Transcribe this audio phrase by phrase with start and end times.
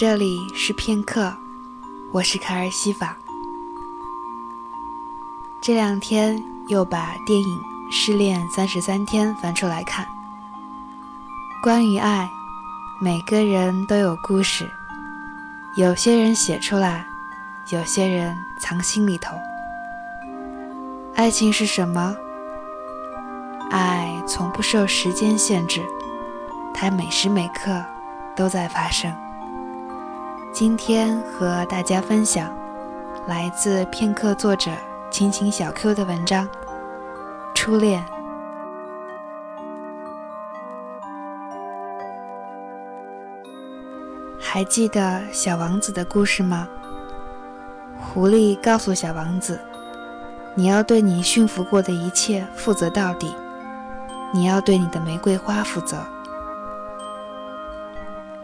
[0.00, 1.34] 这里是片刻，
[2.12, 3.16] 我是卡尔西法。
[5.60, 7.48] 这两天又把电影
[7.90, 10.06] 《失恋三十三天》翻出来看。
[11.60, 12.30] 关于爱，
[13.00, 14.70] 每个人都有故事，
[15.74, 17.04] 有些人写出来，
[17.72, 19.34] 有些人藏心里头。
[21.16, 22.14] 爱情是什么？
[23.68, 25.84] 爱从不受时间限制，
[26.72, 27.84] 它每时每刻
[28.36, 29.12] 都在发生。
[30.58, 32.52] 今天和大家分享
[33.28, 34.72] 来自片刻作者
[35.08, 36.48] 亲亲小 Q 的文章
[37.54, 38.04] 《初恋》。
[44.36, 46.66] 还记得小王子的故事吗？
[47.96, 49.60] 狐狸告诉小王子
[50.56, 53.32] ：“你要对你驯服过的一切负责到底。”
[54.34, 56.04] 你要对你的玫瑰花负责。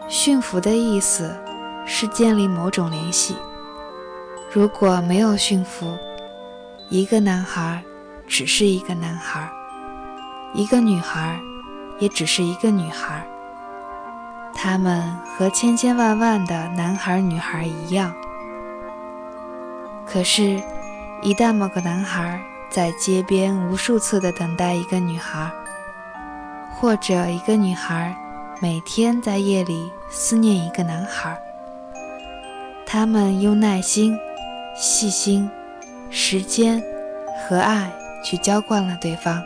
[0.07, 1.29] 驯服的意思
[1.85, 3.35] 是建立某种联系。
[4.51, 5.97] 如果没有驯服，
[6.89, 7.83] 一个男孩
[8.27, 9.49] 只是一个男孩，
[10.53, 11.39] 一个女孩
[11.99, 13.25] 也只是一个女孩。
[14.53, 18.13] 他们和千千万万的男孩女孩一样。
[20.07, 20.61] 可是，
[21.21, 25.51] 一旦某个男孩在街边无数次地等待一个女孩，
[26.71, 28.15] 或者一个女孩
[28.61, 31.37] 每天在夜里思念一个男孩，
[32.97, 34.17] 他们用耐心、
[34.73, 35.51] 细心、
[36.09, 36.81] 时间
[37.37, 37.91] 和爱
[38.23, 39.43] 去浇灌了对方，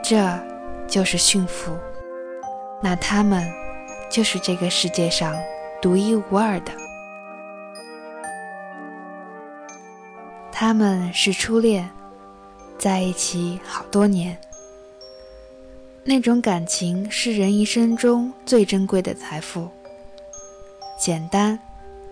[0.00, 0.38] 这
[0.86, 1.76] 就是驯服。
[2.80, 3.44] 那他们
[4.08, 5.34] 就是这个世界上
[5.82, 6.70] 独一无二的，
[10.52, 11.90] 他们是初恋，
[12.78, 14.38] 在一起好多年。
[16.04, 19.68] 那种感情是人一生中最珍贵的财富。
[20.96, 21.58] 简单、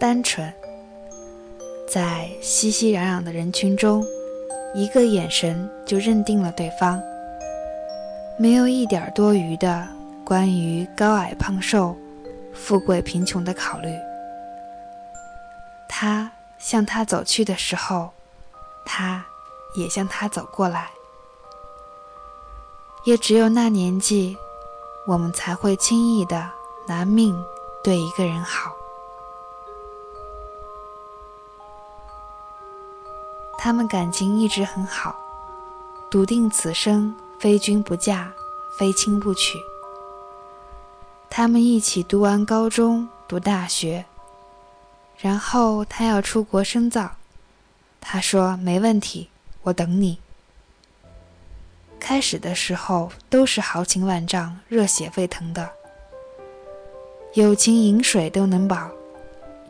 [0.01, 0.53] 单纯，
[1.93, 4.07] 在熙熙攘攘的人群中，
[4.73, 7.03] 一个眼神就认定了对方，
[8.39, 9.89] 没有一点多余的
[10.25, 11.97] 关于高矮胖瘦、
[12.55, 13.89] 富贵贫穷的考虑。
[15.89, 18.11] 他向他走去的时候，
[18.87, 19.27] 他
[19.75, 20.89] 也向他走过来。
[23.05, 24.37] 也只有那年纪，
[25.09, 26.49] 我们才会轻易的
[26.87, 27.37] 拿命
[27.83, 28.78] 对一个人好。
[33.69, 35.15] 他们感情一直很好，
[36.11, 38.33] 笃定此生非君不嫁，
[38.79, 39.59] 非亲不娶。
[41.29, 44.07] 他们一起读完高中，读大学，
[45.19, 47.11] 然后他要出国深造，
[48.01, 49.29] 他说没问题，
[49.65, 50.19] 我等你。
[52.01, 55.69] 开始的时候都是豪情万丈、热血沸腾的，
[57.35, 58.89] 友情饮水都能饱，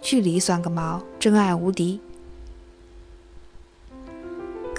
[0.01, 2.01] 距离算个毛，真爱无敌。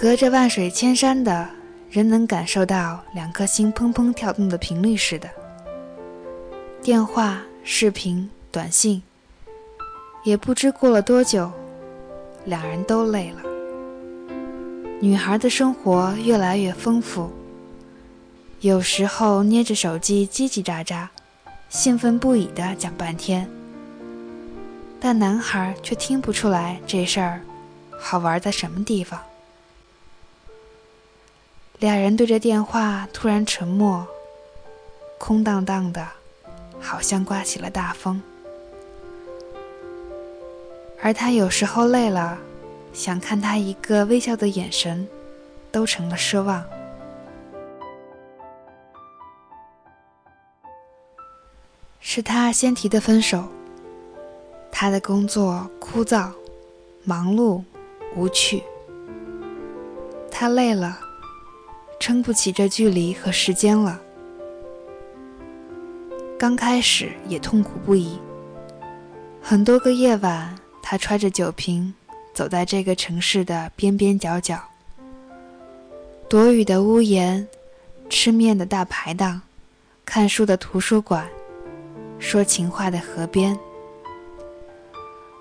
[0.01, 1.49] 隔着万水千山的，
[1.91, 5.29] 人能感受到两颗心砰砰跳动的频率似的。
[6.81, 9.03] 电话、视频、短信，
[10.23, 11.51] 也不知过了多久，
[12.45, 13.41] 两人都累了。
[15.01, 17.29] 女孩的生活越来越丰富。
[18.61, 21.09] 有时候捏着手机叽叽喳喳，
[21.67, 23.49] 兴奋不已地讲半天，
[24.97, 27.41] 但男孩却听不出来这事儿
[27.99, 29.19] 好玩在什么地方。
[31.79, 34.05] 俩人对着电话突然沉默，
[35.17, 36.05] 空荡荡的，
[36.77, 38.21] 好像刮起了大风。
[41.01, 42.37] 而他有时候累了，
[42.91, 45.07] 想看他一个微笑的眼神，
[45.71, 46.61] 都成了奢望。
[52.01, 53.45] 是他先提的分手。
[54.69, 56.29] 他的工作枯燥、
[57.03, 57.63] 忙碌、
[58.15, 58.63] 无趣，
[60.29, 60.99] 他累了，
[61.99, 63.99] 撑不起这距离和时间了。
[66.37, 68.17] 刚开始也痛苦不已，
[69.41, 71.93] 很多个夜晚，他揣着酒瓶，
[72.33, 74.57] 走在这个城市的边边角角，
[76.29, 77.45] 躲雨的屋檐，
[78.09, 79.41] 吃面的大排档，
[80.05, 81.27] 看书的图书馆。
[82.19, 83.57] 说情话的河边，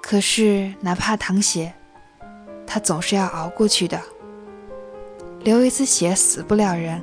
[0.00, 1.74] 可是哪怕淌血，
[2.64, 4.00] 他总是要熬过去的。
[5.44, 7.00] 流一次血死不了人，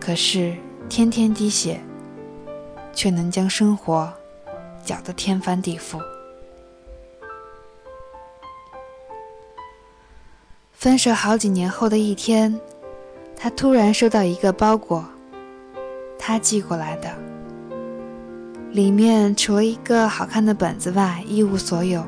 [0.00, 0.54] 可是
[0.88, 1.80] 天天滴血，
[2.92, 4.12] 却能将生活
[4.84, 6.00] 搅得天翻地覆。
[10.72, 12.60] 分手好几年后的一天，
[13.34, 15.04] 他突然收到一个包裹，
[16.18, 17.10] 他寄过来的。
[18.72, 22.04] 里面除了一个好看的本子外一无所有。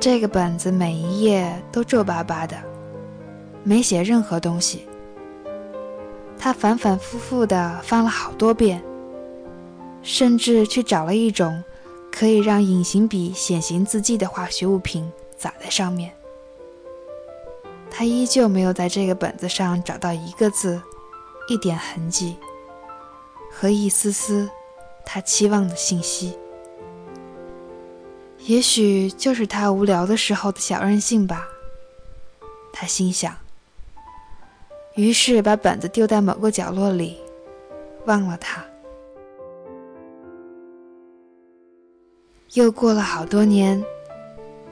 [0.00, 2.56] 这个本子每一页都皱巴巴的，
[3.62, 4.86] 没写任何东西。
[6.38, 8.82] 他反反复复地翻了好多遍，
[10.02, 11.62] 甚至去找了一种
[12.10, 16.12] 可以让隐形笔显形字迹的化学物品撒在上面。
[17.90, 20.80] 他依旧没有在这个本子上找到一个字、
[21.48, 22.36] 一点痕迹
[23.52, 24.48] 和一丝丝
[25.04, 26.38] 他期望的信息。
[28.46, 31.46] 也许就是他无聊的时候的小任性吧，
[32.72, 33.36] 他心想。
[34.94, 37.16] 于是把本子丢在某个角落里，
[38.06, 38.64] 忘了它。
[42.54, 43.82] 又过了好多年，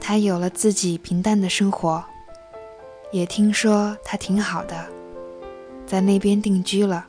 [0.01, 2.03] 他有了自己平淡的生活，
[3.11, 4.85] 也听说他挺好的，
[5.85, 7.07] 在那边定居了。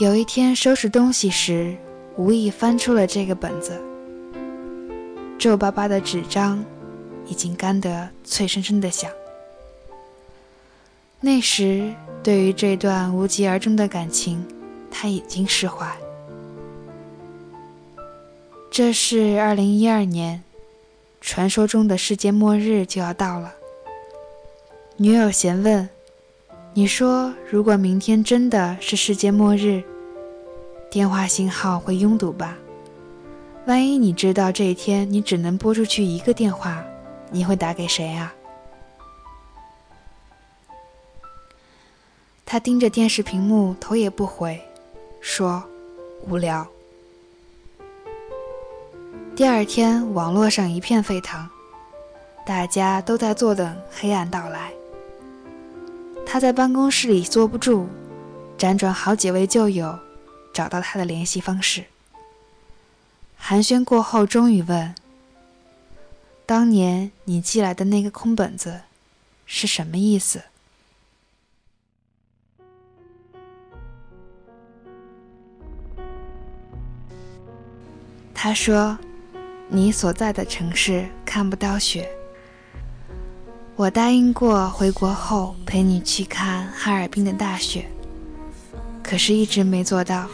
[0.00, 1.76] 有一天收拾东西时，
[2.16, 3.82] 无意翻出了这个本子，
[5.38, 6.64] 皱巴巴的纸张
[7.26, 9.10] 已经干得脆生生的响。
[11.24, 11.90] 那时，
[12.22, 14.44] 对于这段无疾而终的感情，
[14.90, 15.90] 他已经释怀。
[18.70, 20.44] 这是二零一二年，
[21.22, 23.54] 传说中的世界末日就要到了。
[24.98, 25.88] 女友闲问
[26.74, 29.82] ：“你说，如果明天真的是世界末日，
[30.90, 32.54] 电话信号会拥堵吧？
[33.64, 36.84] 万一你知道这一天你只能拨出去一个电话，
[37.30, 38.34] 你会打给谁啊？”
[42.46, 44.60] 他盯着电视屏幕，头也不回，
[45.20, 45.64] 说
[46.28, 46.66] ：“无聊。”
[49.34, 51.48] 第二天，网络上一片沸腾，
[52.46, 54.72] 大家都在坐等黑暗到来。
[56.26, 57.88] 他在办公室里坐不住，
[58.58, 59.98] 辗转好几位旧友，
[60.52, 61.84] 找到他的联系方式。
[63.36, 64.94] 寒暄过后，终于问
[66.46, 68.82] ：“当年你寄来的那个空本子，
[69.44, 70.42] 是什么意思？”
[78.44, 78.98] 他说
[79.68, 82.06] ：“你所在的城市看不到雪。
[83.74, 87.86] 我答应过回国后陪你去看哈尔滨的大雪，
[89.02, 90.28] 可是一直没做到。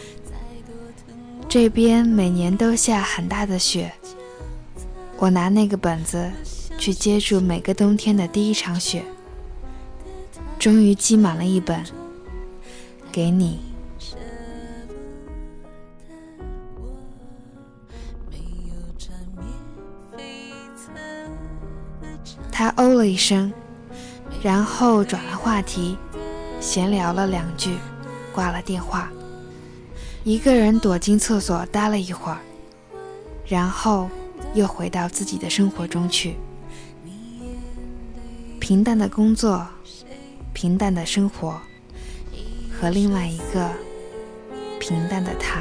[1.49, 3.93] 这边每年都下很大的雪，
[5.17, 6.29] 我拿那个本子
[6.77, 9.05] 去接住每个冬天的第一场雪，
[10.59, 11.85] 终于积满了一本，
[13.13, 13.61] 给你。”
[22.51, 23.53] 他哦了一声，
[24.43, 25.97] 然后转了话题，
[26.61, 27.77] 闲聊了两句，
[28.35, 29.11] 挂了电话，
[30.25, 32.39] 一个人躲进厕所待了一会儿，
[33.47, 34.09] 然后
[34.55, 36.37] 又回到自己的生活中去。
[38.59, 39.67] 平淡的工作，
[40.53, 41.61] 平淡的生活，
[42.71, 43.71] 和另外一个
[44.79, 45.61] 平淡的他。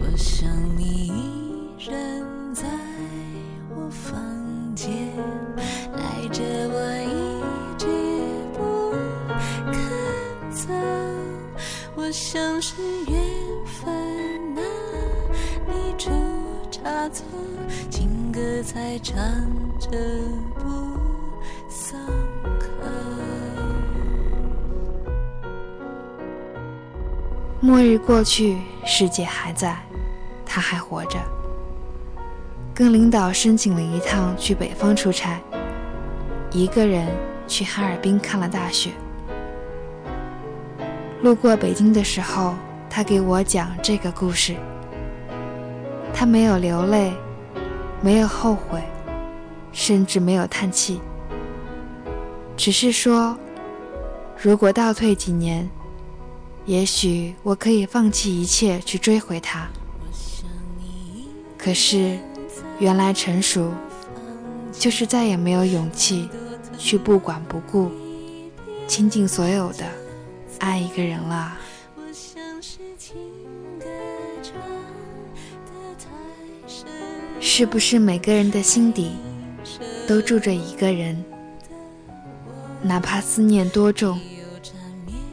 [0.00, 2.64] 我想你依然在
[3.74, 4.14] 我房
[4.76, 4.88] 间，
[5.96, 7.42] 赖着我一
[7.76, 7.86] 直
[8.54, 8.92] 不
[9.72, 9.76] 肯
[10.52, 10.68] 走。
[11.96, 13.20] 我想是缘
[13.64, 13.92] 分
[14.56, 14.62] 啊，
[15.66, 16.10] 你出
[16.70, 17.24] 差错，
[17.90, 19.16] 情歌在唱
[19.80, 19.90] 着。
[27.60, 29.76] 末日过去，世界还在，
[30.46, 31.18] 他还活着。
[32.72, 35.40] 跟领导申请了一趟去北方出差，
[36.52, 37.08] 一个人
[37.48, 38.92] 去哈尔滨看了大雪。
[41.22, 42.54] 路过北京的时候，
[42.88, 44.54] 他给我讲这个故事。
[46.14, 47.12] 他没有流泪。
[48.00, 48.80] 没有后悔，
[49.72, 51.00] 甚至没有叹气，
[52.56, 53.36] 只是说
[54.40, 55.68] ：“如果倒退几年，
[56.68, 59.66] 也许我可以放弃一切去追回他。
[61.56, 62.18] 可是，
[62.78, 63.72] 原来成熟，
[64.70, 66.28] 就是再也没有勇气
[66.76, 67.90] 去不管不顾、
[68.86, 69.86] 倾尽所有的
[70.58, 71.56] 爱一个人了。”
[77.40, 79.12] 是不是每个人的心底
[80.06, 81.24] 都住着一个人？
[82.82, 84.20] 哪怕思念多重，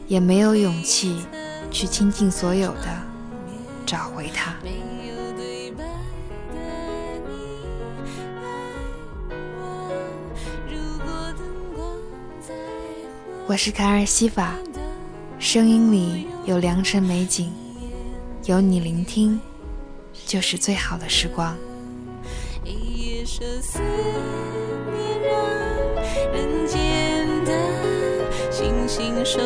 [0.06, 1.16] 也没有勇气
[1.70, 2.86] 去倾尽所有的
[3.84, 4.54] 找回他。
[13.48, 14.54] 我是卡尔西法，
[15.38, 17.52] 声音里有良辰美景，
[18.44, 19.40] 有你聆听，
[20.26, 21.56] 就是最好的时光。
[26.32, 27.52] 人间的
[28.50, 29.40] 星星说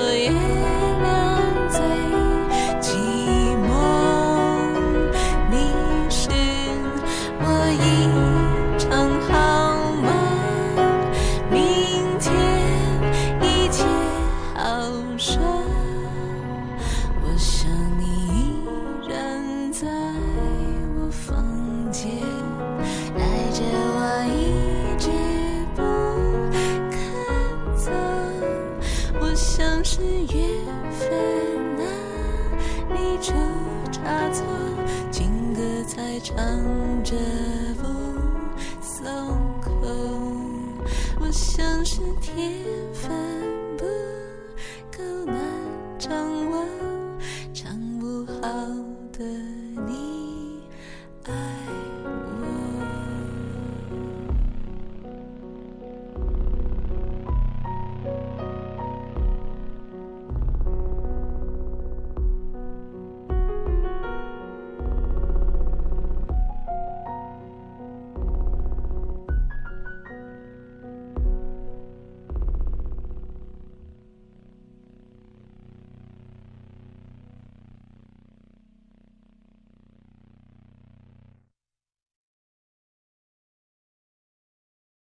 [41.81, 43.30] 像是天分。